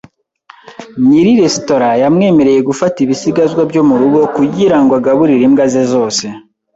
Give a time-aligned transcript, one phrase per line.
[1.05, 6.25] Nyiri resitora yamwemereye gufata ibisigazwa byo murugo kugirango agaburire imbwa ze zose.